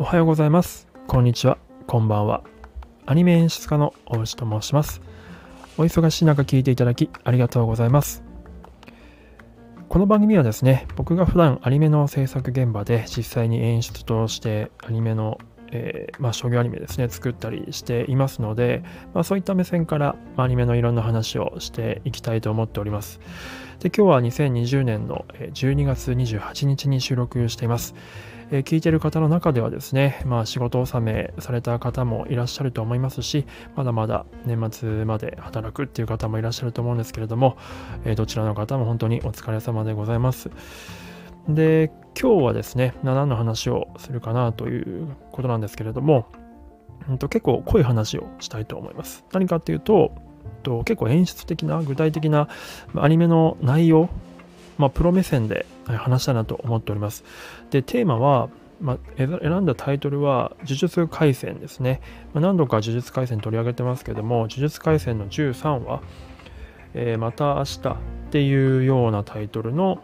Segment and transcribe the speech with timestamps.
[0.00, 0.88] おはようございます。
[1.06, 1.58] こんにちは。
[1.86, 2.42] こんばんは。
[3.04, 5.02] アニメ演出家の大内と申します。
[5.76, 8.22] お忙しい中聞いていただきありがとうございます。
[9.90, 15.36] この番組はですね、僕が普段アニメの制作現場で実際に演出としてアニメの、
[15.70, 23.20] えーまあ、商業アニメですね、作ったりしていますので、まあ、そういった目線からまあアニメのいろんな話をしていきたいと思っております。
[23.80, 27.94] で今日は2020年の12月28日に収録しています。
[28.52, 33.46] え聞いてる方の中ではですね、まあ、仕事納めされた方もいらっしゃると思いますし、
[33.76, 37.56] まだまだ年末まで働くっていう方もいらっしゃると思うんですけれども、
[38.04, 40.50] えどちらの方も本当にお疲れ様でございます。
[41.48, 46.26] で、今日はですね、何の話をするかなということなんですけれども、
[47.10, 49.24] んと結構濃い話をしたいと思います。
[49.32, 50.12] 何かっていうと、
[50.62, 52.48] と結構演出的な具体的な
[52.96, 54.08] アニメの内容、
[54.76, 57.24] まあ、プロ目線で話したいなと思っております。
[57.70, 58.48] で、テーマは、
[58.80, 62.00] まあ、選んだタイトルは「呪術廻戦」ですね。
[62.32, 66.00] まあ、何度か呪術廻戦取り上げてますけども、呪術廻戦の13話、
[66.94, 67.96] えーまた明日っ
[68.30, 70.02] ていうようなタイトルの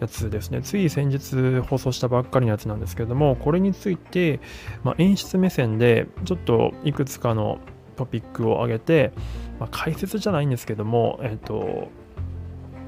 [0.00, 0.62] やつですね。
[0.62, 4.40] つい先日放送したばっかりのやつなんですけども、これについて、
[4.84, 7.58] まあ、演出目線でちょっといくつかの
[7.96, 9.12] トピックを挙げて、
[9.58, 11.88] まあ、解説じゃないんですけども、えっ、と、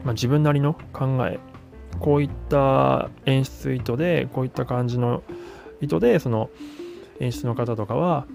[0.05, 1.39] まあ、自分なりの考え
[1.99, 5.23] こういった演出意図でこういった感じの
[5.81, 6.51] 意図でその
[7.19, 8.27] 演出の方とかは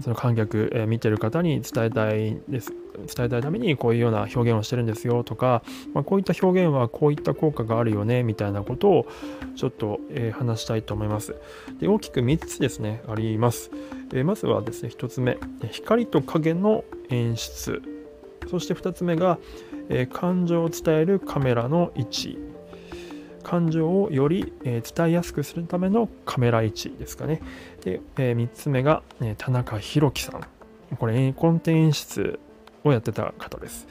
[0.00, 2.72] その観客、えー見てる方に伝えたいです。
[2.98, 5.62] 伝えたいためにこういうような表現をしてるんですよとか、
[5.94, 9.06] まあ、こういった表現はこういった効果があるよねみたいなことを
[9.54, 11.36] ちょっと、えー話したいと思います。
[11.80, 13.70] で大きく3つですねあります、
[14.12, 15.38] えーまずはですね1つ目
[15.70, 17.82] 光と影の演出。
[18.48, 19.38] そして2つ目が
[19.88, 22.38] え感情を伝えるカメラの位置
[23.42, 27.40] 感情をより、え伝えやすくするためのカメラ位置ですかね
[27.82, 30.42] で、え3つ目が、え田中宏樹さん
[30.96, 32.38] これコンテ演出
[32.84, 33.86] をやってた方です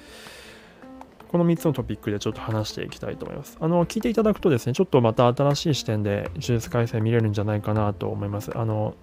[1.28, 3.58] この3つのトピックでちょっと話していきたいと思います。
[3.60, 8.58] あの、聞いていただくとですね、ちょっとまた新しい視点で呪術改正見れるんじゃないかなと思います。
[8.58, 8.96] あの、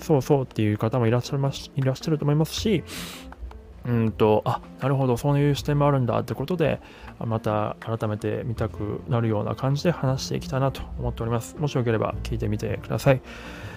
[0.00, 2.84] そうそうっていう方もいらっしゃいますいらっしゃると思いますし、
[3.88, 6.78] うんと、あ、なるほど、そういう視点もあるんだってことで、
[7.24, 11.56] また改めて見たくなるような感じで話していきたいなと思っております。
[11.58, 13.22] もしよければ聞いてみてください。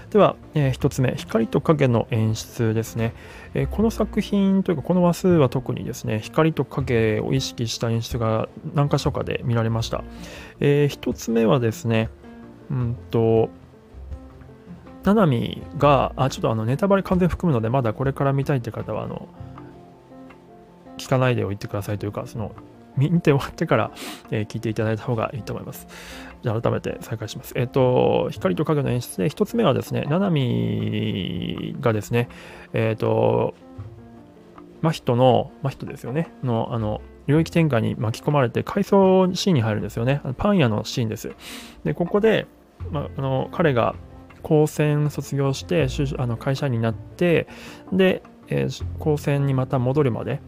[0.09, 3.13] では、え1つ目、光と影の演出ですね。
[3.53, 10.03] えーこの作品というか、この話数は特にですね、光と影を意識した演出が何箇所かで見られました。
[10.59, 12.09] え1つ目はですね、
[12.69, 13.49] うんと、
[15.05, 19.29] ナナミが、あ、ちょっとあのネタバレ完全含むので、まだこれから見たいって方は、あの、
[21.01, 22.51] 聞かないでおいてくださいというか、その、
[22.97, 23.91] 見て終わってから、
[24.31, 25.87] えー聞いていただいた方がいいと思います。
[26.43, 27.53] じゃあ改めて再開します。
[27.55, 32.29] えっ、と、光と影の演出で、一つ目はですね、ナナミがですね、
[32.73, 33.53] えっ、と、
[34.81, 40.21] 真人の、真人ですよね、の、あの、領域展開に巻き込まれて、回想シーンに入るんですよね。
[40.37, 41.31] パン屋のシーンです。
[41.83, 42.47] で、ここで、
[42.91, 43.95] まあ、あの彼が
[44.41, 45.87] 高専卒業して
[46.17, 47.47] あの会社員になって、
[47.93, 50.41] で、えー高専にまた戻るまで、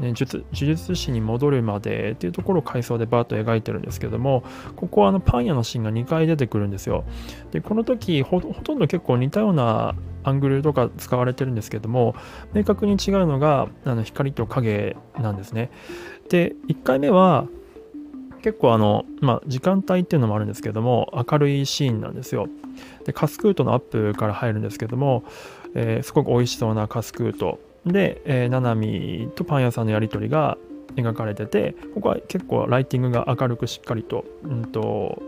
[0.00, 4.42] ね、術呪術師に戻るまでっていうところを回想でバーッと描いてるんですけども
[4.74, 7.04] ここはあのパン屋のシーンが2回出てくるんですよ。
[7.52, 9.94] でこの時ほほとんど結構似たような
[10.24, 12.14] アングルとか使われてるんですけども
[12.54, 15.70] 明確に違うのがあの光と影なんですね。
[16.30, 17.46] で1回目は
[18.42, 22.48] 結構あの、まあ、時間帯っていうのもあるんですけども明るいシーンなんですよ。
[23.04, 25.24] でカスクートのアップから入るんですけども、
[25.74, 27.60] えーすごく美味しそうなカスクート。
[27.86, 30.58] で、えー、ナナミとパン屋さんのやり取りが
[30.96, 35.22] 描かれててここは結構ライティングが明るくしっかりと,、うん、と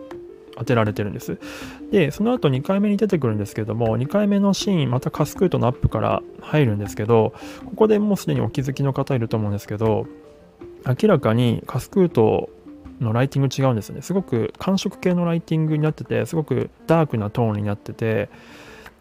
[0.57, 1.39] 当てられてるんです。
[1.91, 7.33] でその後2回目に出てくるんですけども2回目のシーンまたカスクートのアップから入るんですけど
[7.65, 10.07] ここでもうすでにお気づきの方いると思うんですけど
[10.87, 12.50] 明らかにカスクート
[13.00, 14.03] のライティング違うんですね。
[14.03, 18.29] すごく寒色系のライティングになっててすごくダークなトーンになってて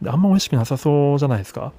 [0.06, 1.74] あんま美味しくなさそうじゃないですか。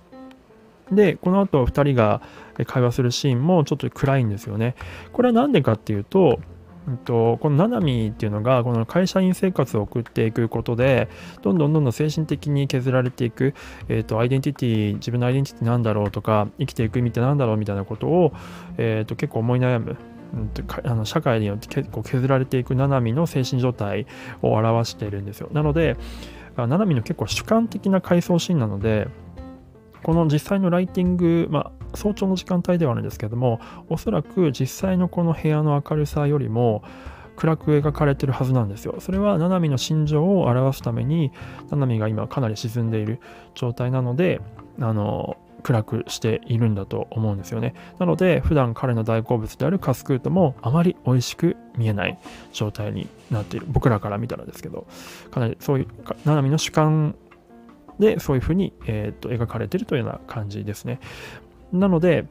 [0.95, 2.23] でこの後2人が
[2.67, 4.75] 会話するシーンもちょっと暗いんですよね。
[5.13, 6.41] これは何でかっていうと
[6.87, 11.09] うんとこのナナミっていうのがこの会社員生活を送っていくことで
[11.43, 13.55] どんどんどんどん精神的に削られていく、
[13.89, 18.33] えー、とアイデンティティ自分のアイデンティティなんだろうとか生きていく意味ってなんだろうみたいなことを、
[18.79, 19.97] えー、と結構思い悩む。
[20.35, 20.51] うん
[20.85, 24.07] あの社会によって結構削られていくナナミの精神状態
[24.41, 25.51] を表しているんですよ。
[25.53, 25.99] なので
[26.57, 29.09] ナナミの結構主観的な回想シーンなので
[30.03, 36.83] この実際のライティング、まあ、早朝の時間帯ではあるんですけどもおそらく実際のこの部屋の明るさよりも
[37.37, 38.97] 暗く描かれてるはずなんですよ。
[39.01, 41.33] それはナナミの心情を表すために、
[41.71, 43.21] ナナミが今かなり沈んでいる
[43.55, 44.41] 状態なので、
[44.81, 47.75] あの、暗くしているんだと思うんですよね。
[47.99, 52.19] なので、普段彼の大好物であるカスクートもあまり美味しく見えない
[52.53, 53.67] 状態になっている。
[53.69, 54.87] 僕らから見たらですけど、
[55.31, 55.87] かなりそういう、
[56.25, 57.15] ナナミの主観
[57.99, 61.01] でそういうふうに、えーと、描かれているというような感じですね。
[61.73, 62.27] なので、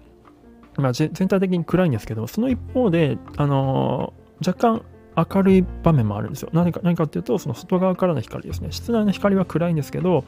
[0.78, 4.86] まあ、全体的に暗いんですけど、その一方で、あのー、若干
[5.16, 6.50] 明るい場面もあるんですよ。
[6.54, 8.72] 何か何かっていうと、その外側からの光ですね。
[8.72, 10.24] 室内の光は暗いんですけど、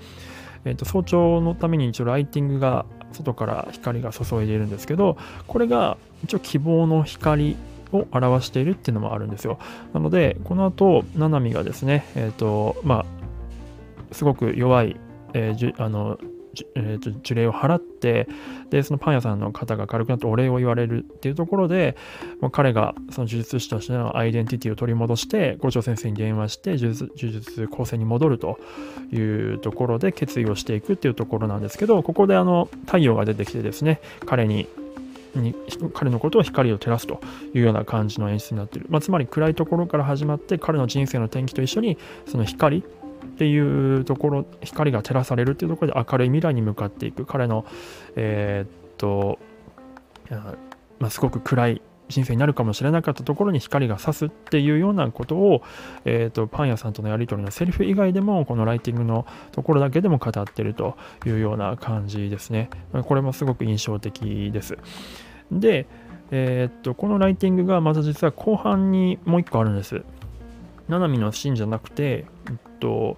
[0.65, 7.55] えーと、早朝のために一応ライティングが外から光が注いでいるんですけど、これが一応希望の光
[7.91, 9.59] を表しているっていうのもあるんですよ。
[9.93, 13.05] なので、この後、ナナミがですね、えっ、ー、と、ま
[14.11, 14.97] あ、すごく弱い、
[15.33, 16.19] えー、じあの
[16.75, 18.27] えーと、呪霊を払って
[18.69, 21.97] でそのパン屋さんの方が軽くなってお礼を言われるっていうところで
[22.41, 28.59] もう彼がその呪術師としてのアイデンティティを取り戻して校長先生に電話して呪術呪術構成に戻ると
[29.11, 34.67] いうところで決意をしていくっていうところなんですけどここであの太陽が出てきてですね彼に
[35.35, 35.55] に
[35.95, 37.19] 彼のことを光を照らすと
[37.55, 41.97] いうような感じの演出になっている、まあ、つまり暗いところから始まって彼の人生の転機と一緒に
[42.27, 42.83] その光
[43.23, 47.65] っていうところ光が照らされるっていうところで明るい未来に向かっていく彼の
[48.15, 49.39] えー、っと
[50.99, 55.63] まあ、すごく暗い人生になるかもしれなかったところに光が差すっていうようなことを、
[56.05, 62.69] えーと、パン屋さんとのやり取りのセリフ以外でもこのライティングのところだけでも語ってるというような感じですね。
[63.05, 64.77] これもすごく印象的です。
[65.51, 65.87] で、
[66.31, 70.03] えー、っとこのライティングがまた実は後半にもう一個あるんです。
[70.87, 73.17] ななみのシーンじゃなくて、えっと、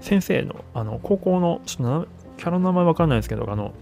[0.00, 3.72] 先生のあの高校のちょっとキャラの名前わかんないですけどあの、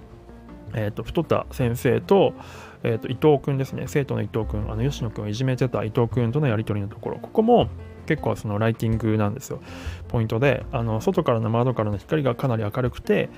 [0.74, 2.34] えっと太った先生と,、
[2.82, 3.84] えっと伊藤君ですね。
[3.86, 7.18] 生徒の伊藤君あの吉野君をいじめてた伊藤君とのやり取りのところ。
[7.18, 7.68] ここも
[8.06, 9.60] 結構そのライティングなんですよ。
[10.08, 13.30] ポイントであの外からの窓からの光がかなり明るくて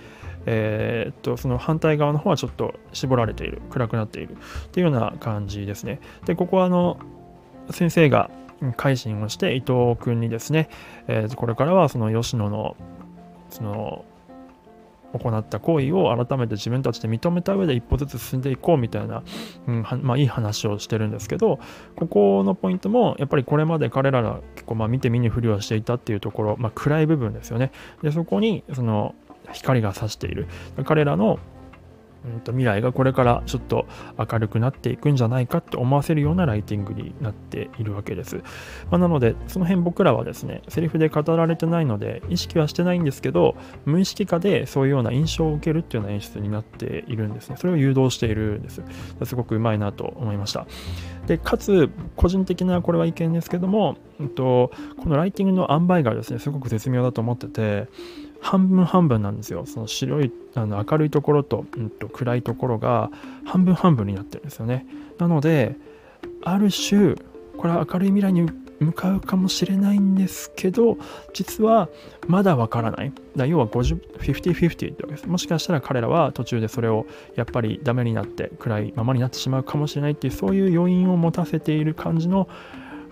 [0.46, 3.62] えー、っとその反対側の方はちょっと絞られている。
[3.70, 4.32] 暗くなっている。
[4.32, 6.00] っていうような感じですね。
[6.24, 6.98] でここはあの
[7.70, 8.30] 先生が
[8.76, 10.68] 改心をして伊藤君にですね、
[11.08, 12.76] えー、これからはその吉野の
[13.50, 14.04] その
[15.18, 19.22] 行った行為を改めて自分たちで認めた上で一歩ずつ進んでいこうみたいな、
[19.68, 21.60] うんまあ、いい話をしてるんですけど
[21.94, 27.70] ここのポイントもやっぱりこれまで彼らが結構まあ見て見ぬふりをしていたっていうところ、まあ、暗い部分ですよね。
[28.02, 29.14] でそこにその
[29.52, 30.48] 光が差している。
[30.84, 31.38] 彼らの
[32.24, 33.86] うんと未来がこれからちょっと
[34.18, 38.36] 明るくなっていくんじゃないかって思わせるようなライティングになっているわけです。
[38.90, 47.56] まあ、なので、その辺僕らはですね、セリフで語られてないので、意識はしてないんですけど、無意識化でそういうような印象を受けるっていうような演出になっているんですね。
[47.58, 48.82] それを誘導しているんです。
[49.24, 50.66] すごくうまいなと思いました。
[51.26, 57.88] で、かつ、個人的なこれは意見ですけども、うんと、このライティングの塩梅がですね、すごく絶妙だと思ってて、
[58.44, 59.64] 半分半分なんですよ。
[59.64, 63.10] その白い、あの明るいところと,、うん、と暗いところが
[63.46, 64.86] 半分半分になってるんですよね。
[65.18, 65.76] なので、
[66.42, 67.14] ある種、
[67.56, 68.50] これは明るい未来に
[68.80, 70.98] 向かうかもしれないんですけど、
[71.32, 71.88] 実は
[72.28, 73.12] まだわからない。
[73.34, 75.26] だ要は50、50-50ってわけです。
[75.26, 77.06] もしかしたら彼らは途中でそれを
[77.36, 82.46] やっぱりダメになって暗いままになってしまうかもしれないっていうそういう要因を持たせている感じの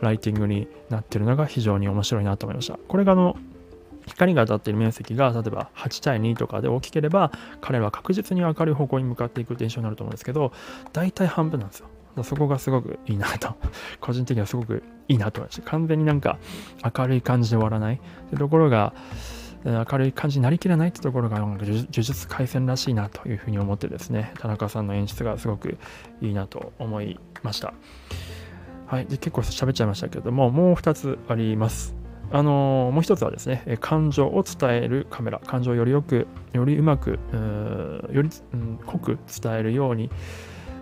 [0.03, 2.79] ライティングになってるのが非常に面白いなと思いました。
[2.87, 3.39] これがあの
[4.07, 10.53] 光が当たっている面積が例えば8対2とかで大きければ彼は確実に明るい方向に向かっていくって印象になると思うんですけど
[10.93, 11.89] 大体半分なんですよ。
[12.25, 13.55] そこがすごくいいなと。
[14.01, 16.39] 個人的にはすごくいいなと思いました完全になんか
[16.97, 17.95] 明るい感じで終わらない。
[17.95, 17.99] っ
[18.31, 18.93] てところが
[19.65, 25.79] 明るい感じになりきらないってところが呪術廻戦らしいなというふうに思ってですね田中さんの演出がすごく
[26.21, 27.73] いいなと思いました。
[28.87, 29.07] はい。
[29.07, 32.02] で結構喋っちゃいましたけれどももう2つあります。
[32.35, 37.19] あのもう一つはですね、感情を伝えるカメラ、感情をよりよく、よりうまく、
[38.11, 40.11] より、うん、濃く伝えるように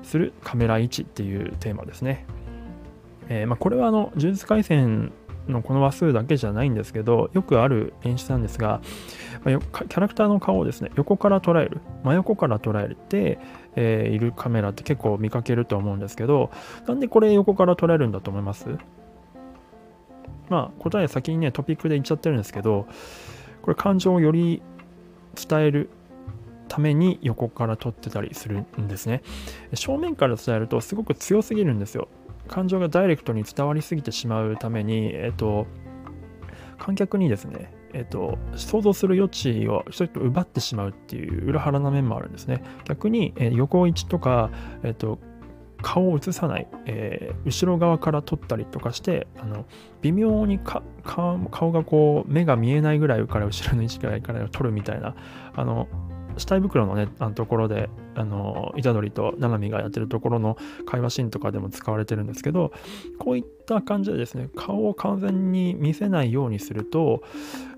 [0.05, 2.25] するカメラ位置っていうテーマですね。
[3.29, 5.13] えー、まあ、これはあの、呪術廻戦
[5.49, 8.81] のこの話数だけじゃないんですけど、よくある演出なんですが、
[9.45, 13.39] まあ、キャラクターの顔をですね、横から捉える、真横から捉えて、
[13.77, 16.51] えー、いるカメラって結構見かけると思うんですけど、
[16.87, 18.69] なんでこれ横から捉えるんだと思います？
[20.51, 22.87] まあ、答え先にね、トピックで言っちゃってるんですけど、
[23.63, 24.63] これ感情をより
[25.49, 25.91] 伝える
[26.69, 29.23] ために横から撮ってたりするんですね。
[29.75, 32.09] 正面から伝えるとすごく強すぎるんですよ。
[32.49, 35.67] 感情がダイレクトに伝わりすぎてしまうために、えっと、
[36.79, 42.63] 観客にですね、えっと、想像する余地をちょっと奪ってしまうっていう裏腹な面もあるんですね。
[42.85, 44.51] 逆に、え横位置とか、
[44.83, 45.19] えっと、
[45.83, 49.65] 顔を映さない、えー、後ろ側から撮ったりとかしてあの
[50.03, 55.15] 微妙にか顔がこう目が見えないぐらいから後ろの位置ぐらいから撮るみたいな
[55.55, 55.89] あの
[56.37, 57.89] 死体袋のね、あのところで、
[58.21, 62.73] あの、虎杖と七海がやってるところの会話シーンとかでも使われてるんですけど、
[63.19, 67.23] こういった感じでですね、顔を完全に見せないようにすると、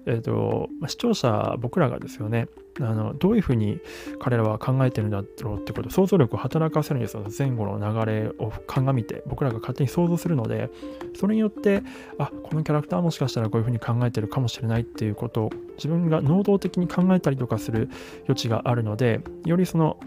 [0.07, 2.49] えっ、ー、と、視聴者、僕らがですよね、
[2.81, 3.81] あのどういうふうに
[4.19, 10.71] 彼らは考えてるんだろうってこと想像力を働かせるんですよ前後の流れを鑑みて僕らが勝手に想像するので
[11.15, 11.83] それによって
[12.19, 17.91] あこのキャラクターもしかしたらこういうふうに考えてるかもしれないっていうことを自分が能動的に考えたりとかする
[18.25, 19.99] 余地があるのでよりその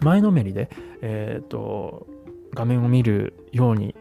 [0.00, 0.70] 前のめりで、
[1.02, 2.06] えーと、
[2.54, 3.94] 画面を見るように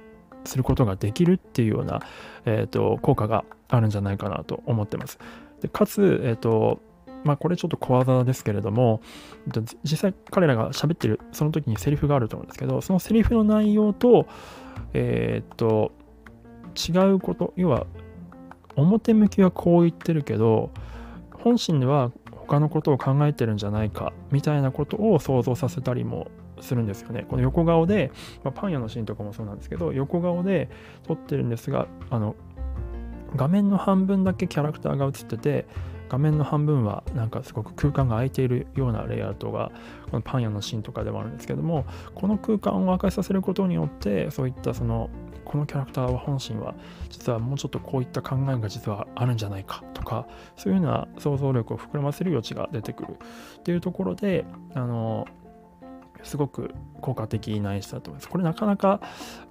[0.46, 2.01] することができるっていうような、
[2.46, 5.20] えーと、効果があるんじゃないかなと思ってます。
[5.62, 6.80] でかつ、えーと
[7.24, 9.01] まあこれちょっと小技ですけれども、
[9.84, 14.27] 実際彼らが喋ってるその時にセリフがあると思うんですけど、そのセリフの内容と、
[14.94, 15.92] えー、っと、
[16.75, 17.88] 違うこと、要は
[18.75, 20.70] 表向きはこう言ってるけど、
[21.34, 22.12] 本心では
[22.48, 26.27] 他のことを考えてるんじゃないかみたいなことを想像させたりも
[26.62, 27.25] するんですよね。
[27.30, 28.12] この横顔で、
[28.44, 30.70] まあ、パン屋のシーンとかもそうなんですけど、横顔で
[31.04, 32.36] 撮ってるんですが、あの
[33.36, 35.68] 画面の半分だけキャラクターが映ってて、
[36.09, 39.71] 画面の半分はなんかすごく空間が空いているようなレイアウトが
[40.09, 41.85] このパン屋のシーンとかでもあるんですけども
[42.15, 45.09] この空間を明かしさせることによってそういったその
[45.45, 46.75] このキャラクターは本心は
[47.09, 53.17] 実はもうちょっとこういった考えが実はあるんじゃないかとかそういうような想像力を膨らませる余地が出てくる
[53.59, 55.25] っていうところであの
[56.23, 58.29] すごく効果的な演出だと思います。
[58.29, 58.99] これなかなか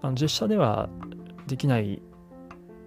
[0.03, 0.89] あの実写では
[1.47, 2.03] できない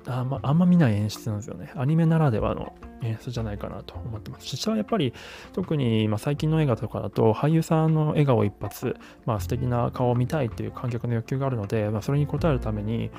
[0.08, 1.72] あん,、まあんま見ない演出なんですよね。
[1.76, 4.48] アニメならではの演出じゃないかなと思ってます。
[4.48, 5.14] 実はやっぱり
[5.54, 13.10] 特にま最近の映画とかだと俳優さんの笑顔一発、まあ、素敵な顔を見たいっていう観客の欲求があるので、まあ、それに応えるために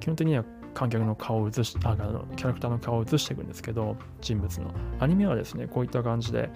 [0.00, 0.44] 基本的には
[0.76, 6.50] 観客の顔を映しあのキャラクターの顔を映していくんですけど人物のアニメはですねこういった感じで、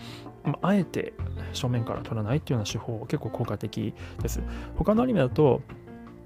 [0.44, 1.14] ま、あえて
[1.54, 4.42] 正面から撮らないっていうような手法結構効果的です
[4.76, 5.62] 他のアニメだと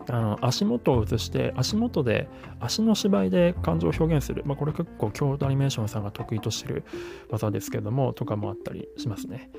[0.09, 2.29] あの足元を映して足元で
[2.61, 6.85] 足の芝居で感情を表現する、まあ、これ結構京都アニメーションさんが得意としてる
[7.31, 9.51] 技ですけどもとかもあったりしますね。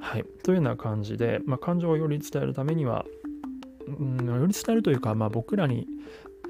[0.00, 3.04] はい、というような感じで、まあ、感情をより伝えるためには、
[3.86, 5.86] うん、より伝えるというか、まあ、僕らに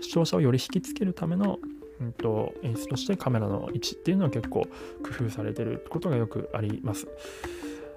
[0.00, 1.58] 視聴者をより引きつけるための、
[2.00, 4.62] うんと、演出としてカメラの位置っていうのは結構
[5.02, 7.08] 工夫されてることがよくあります。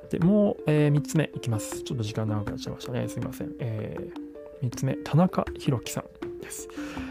[0.09, 1.83] でもう、えー、3つ目いきます。
[1.83, 3.07] ちょっと時間長くなっちゃいましたね。
[3.07, 3.53] すいません。
[3.59, 4.22] えー
[4.63, 6.69] 3つ目、田中宏樹さんです。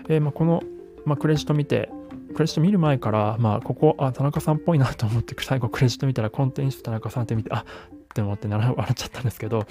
[0.09, 0.63] えー、まあ、この、
[1.05, 1.91] まあ、クレジット見て、
[2.35, 7.65] クレジット見る前から、まあ、ここ、あ、田中さんっぽいなと思って、 最後クレジット見たら、コンテンツ田中さんって見て、あ
[8.13, 9.67] って思って笑っちゃったんですけど、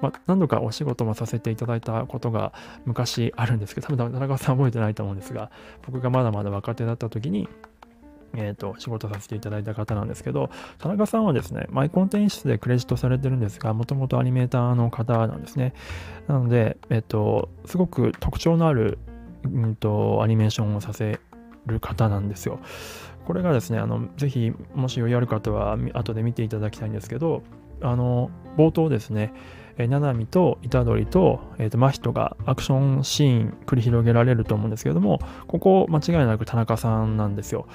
[0.00, 2.52] まあ、何度かお仕事もさせていただいたことが
[2.84, 5.50] 昔あるんですけど、多分田中さん覚えてないと思うんですが、
[5.86, 7.48] 僕がまだまだ若手だった時に、
[8.34, 15.74] えーと、仕事させていただいた方なんですけど、田中さんはですね、マイコンテンツでクレジットされてるんですが、もともとアニメーターの方なんですね。
[16.28, 18.98] なので、えっ、ー、と、すごく特徴のある、
[19.44, 21.20] うんと、アニメーションをさせ
[21.66, 22.60] る方なんですよ。
[23.26, 27.42] これがですね、あのぜひ、もし余裕ある方は、後で見ていただきたいんですけど、
[27.82, 29.32] あの、冒頭ですね、
[29.76, 37.66] えー、七海と虎杖と,、えー、と真人がアクションシーン繰り広げられると思うんですけれども、ここ間違いなく田中さんなんですよ。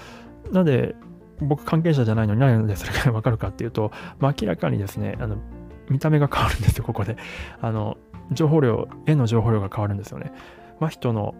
[0.52, 0.96] なんで、
[1.42, 5.38] 僕関係者じゃないのに何でそれがわかるかっていうと、まあ、明らかにですね、あの
[5.90, 7.18] 見た目が変わるんですよ、ここで。
[7.62, 7.98] あの、
[8.32, 10.32] 情報量、絵の情報量が変わるんですよね。
[10.80, 11.36] 真人の、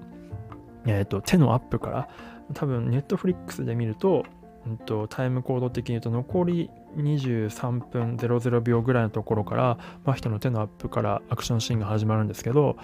[0.86, 2.10] えーと、手のアップから、
[2.54, 4.24] 多分、ネットフリックスで見ると、
[4.68, 12.78] うんと、タイムコード的に言うと、残り23分00秒ぐらいのところから、真人の手のアップからアクションシーンが始まるんですけど、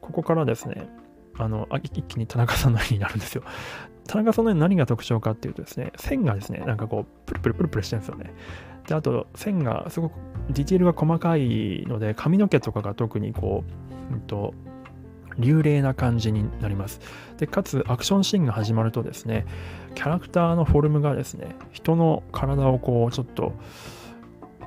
[0.00, 0.88] ここからですね、
[1.38, 3.42] あの一気に田中さんの絵になるんですよ。
[4.06, 8.32] 田中さんの何が特徴かっていうとですね、線がですね、なんかこう、プルプルプルプルしてるんですよね。
[8.86, 10.14] で、あと、線がすごく
[10.50, 13.64] ディテールが細かいので、髪の毛とかが特にこ
[14.10, 14.54] う、うんと、
[15.38, 17.00] 流麗な感じになります。
[17.38, 19.46] で、かつ、アクションシーンが始まるとですね、
[19.94, 23.52] キャラクターのフォルムがですね、人の体をこう、ちょっと、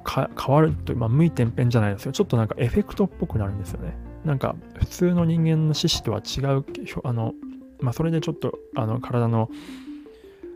[0.06, 2.12] 変わるという、まあ、向いてんぺんじゃないですよ。
[2.12, 3.96] ちょっとなんかエフェクトっぽくなるんですよね。
[4.26, 6.66] なんか普通の人間の四肢とは違う、
[7.04, 7.34] あの、
[7.80, 9.50] まあ、それでちょっとあの体の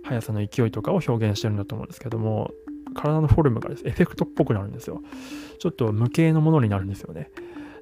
[0.03, 2.51] 速さの勢いとかを表現してるんだと思うんですけども、
[2.93, 5.01] 体のフォルムがですねエフェクトっぽくなるんですよ。
[5.59, 7.31] ちょっと無形のものになるんですよね。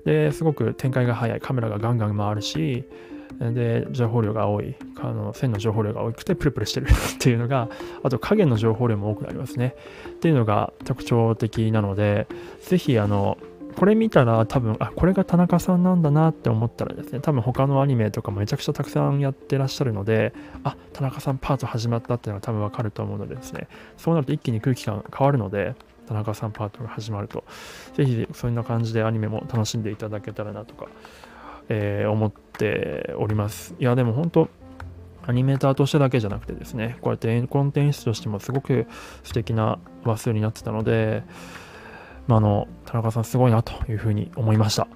[0.06, 1.40] で、すごく展開が速い。
[1.40, 2.86] カメラがガンガン回るし、
[3.40, 4.76] で、情報量が多い。
[5.00, 7.70] あの線の情報量が多くてプルプルしてるっていうのが、
[8.04, 9.76] あと影の情報量も多くなりますね。
[10.10, 12.28] っていうのが特徴的なので、
[12.62, 13.38] ぜひ、あの、
[13.76, 25.76] これ見たら多分、あ、これが田中さんなんだなって思ったらですね、多分他のアニメとかめちゃくちゃたくさんやってらっしゃるので、あ、田中さんパート始まったっていうのが多分わかると思うのでですね、そうなると一気に空気感変わるので、
[26.08, 27.44] 田中さんパートが始まると、
[27.96, 30.88] ぜひそんな感じでアニメも楽しんでいただけたらなとか、
[31.70, 33.76] えー、思っております。
[33.80, 34.50] いや、でも本当、
[35.26, 38.88] アニメーターとしてだけじゃなくてですね、こうやってコンテンツとしてもすごく
[39.24, 41.24] 素敵な話数になってたので、
[42.28, 44.88] まあ、あの田中さんすごいなというふうに思いました。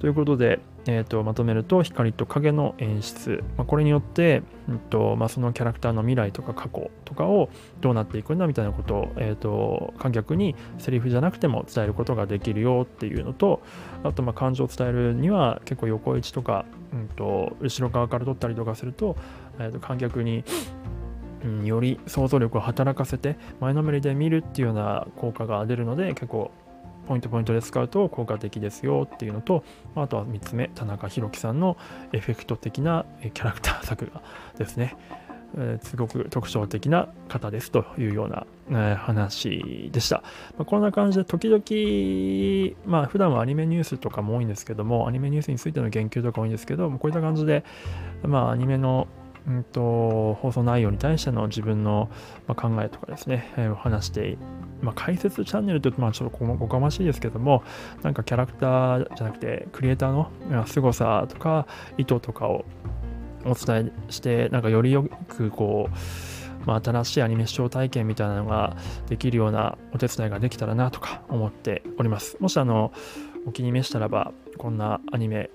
[0.00, 7.48] ということで、えーと、まとめると光と影の演出、まあ、これによって、うんとまあ、そのキャラクターの未来とか過去とかを
[7.80, 13.62] どうなっていくんだみたいなことを、えーと、観客にセリフじゃなくても伝えることができるよっていうのと
[14.04, 19.16] あとまあ感情を伝えるには結構横位置とか、うんと、後ろ側から撮ったりとかすると,、
[19.58, 20.44] えー、と観客に
[21.44, 26.50] うん、より想像力を働かせて前のめりで見るっていうような効果が出るので結構
[27.06, 31.76] ポイントポイントで使うと効果的ですよっていうのと、あとは3つ目、田中宏樹さんの
[32.12, 34.22] エフェクト的なキャラクター作画
[34.58, 34.96] ですね。
[35.58, 40.22] えー、すごく特徴的な方ですというような、えー、話でした。
[40.58, 47.64] まあ、こんな感じで時々、まあ普段はアニメニュースとかも多いんですけども、アニメニュースについての言及とか多いんですけども、こういった感じで、
[48.22, 49.06] まあアニメの
[49.46, 52.10] うんと、放送内容に対しての自分の、
[52.48, 54.36] 考えとかですね、えー、話して、
[54.82, 57.62] まあ、解説チャンネルというと、まあ、ちょっとおかましいですけども、
[58.02, 61.66] なんかキャラクターじゃなくて、クリエイターの凄さとか、
[61.98, 62.64] 意図とかを
[63.44, 68.76] お伝えして、なんかよりよくこう、まあ、新しいアニメ視聴体験みたいなのが
[69.08, 72.36] できるようなお手伝いができたらなとか思っております。
[72.40, 72.92] もしあの、
[73.46, 75.50] お気に召したらば、こんなアニメ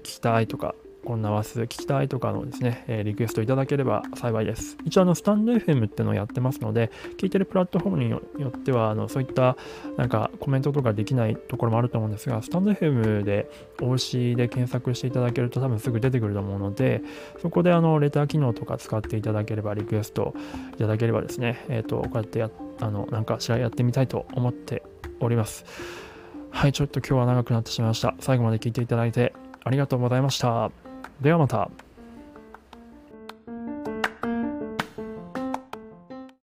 [0.00, 0.74] 聞きたいとか、
[1.04, 4.76] こんな話数聞きたいとかのですね、えリクエストいただければ幸いです。
[4.84, 9.56] 一応あの、スタンド FM っていうのをやってますので、聞いてるプラットフォームによっては、あのそういった
[9.96, 17.02] なんかコメントとかできないところもあると思うんですが、スタンド FM で OC で検索していただけると多分すぐ出てくると思うので、
[17.40, 20.34] そこであの、レター機能とか使っていただければ、リクエスト
[20.74, 24.82] いただければですね、えっ、ー、と、こうやってや、あの、なんかしらやってみたいと思って
[25.20, 25.64] おります。
[26.50, 28.14] はい、ちょっと今日は長くなってしまいました。
[28.20, 29.32] 最後まで聞いていただいて
[29.64, 30.70] ありがとうございました。
[31.20, 31.70] ではまた。